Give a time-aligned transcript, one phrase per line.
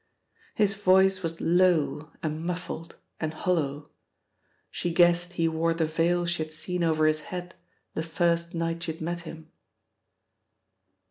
[0.55, 3.91] His voice was low and muffled and hollow;
[4.71, 7.53] she guessed he wore the veil she had seen over his head
[7.93, 9.51] the first night she had met him.